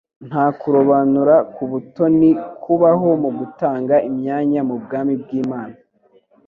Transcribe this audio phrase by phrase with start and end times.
[0.27, 2.29] Nta kurobanura ku butoni
[2.63, 5.75] kubaho mu gutanga imyanya mu bwami bw'Imana.